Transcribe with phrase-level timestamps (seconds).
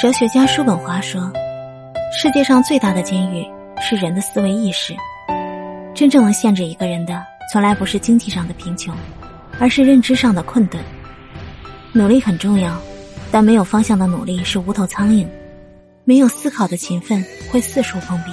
[0.00, 1.32] 哲学家叔本华说
[2.12, 3.46] ：“世界上最大的监狱
[3.80, 4.92] 是人的思维意识。
[5.94, 7.22] 真正能限制一个人的，
[7.52, 8.92] 从来不是经济上的贫穷，
[9.60, 10.82] 而是认知上的困顿。
[11.92, 12.76] 努力很重要，
[13.30, 15.26] 但没有方向的努力是无头苍蝇；
[16.04, 18.32] 没有思考的勤奋会四处碰壁。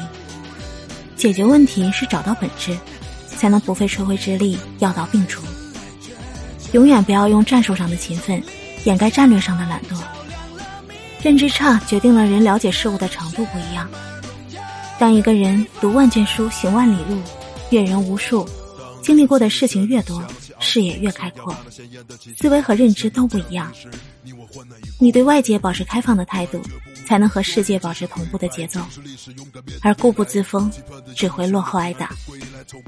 [1.16, 2.76] 解决问题是找到本质，
[3.28, 5.44] 才能不费吹灰之力药到病除。
[6.72, 8.42] 永远不要用战术上的勤奋
[8.84, 9.96] 掩盖战略上的懒惰。”
[11.24, 13.90] 认知差决定了人了解事物的程度不一样。
[14.98, 17.22] 当一个人读万卷书行万里路，
[17.70, 18.48] 阅人无数，
[19.02, 20.24] 经历过的事情越多，
[20.60, 21.56] 视野越开阔，
[22.38, 23.72] 思维和认知都不一样。
[25.00, 26.62] 你对外界保持开放的态度，
[27.08, 28.80] 才能和世界保持同步的节奏。
[29.82, 30.72] 而固步自封，
[31.16, 32.12] 只会落后挨打。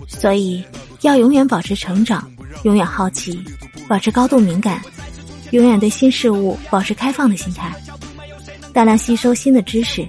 [0.08, 0.64] 所以，
[1.02, 2.30] 要永远保持成长，
[2.64, 3.44] 永远好奇，
[3.88, 4.82] 保持高度敏感，
[5.52, 7.74] 永远对新事物保持开放的心态。
[8.74, 10.04] 大量吸收新的知识，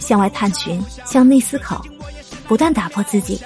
[0.00, 1.84] 向外探寻，向内思考，
[2.48, 3.40] 不断打破自己，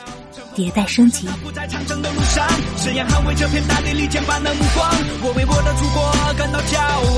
[0.57, 1.29] 迭代升级。
[1.43, 4.91] 不在长征的路上，誓言捍卫这片大地里肩膀的目光。
[5.23, 7.12] 我为我的祖国感到骄傲，